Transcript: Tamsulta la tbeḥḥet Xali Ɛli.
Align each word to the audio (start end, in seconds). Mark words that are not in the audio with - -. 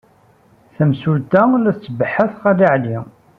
Tamsulta 0.75 1.41
la 1.63 1.71
tbeḥḥet 1.73 2.31
Xali 2.41 2.67
Ɛli. 2.75 2.97